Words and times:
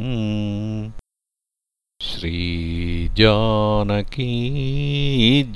Shri Janaki 2.10 4.30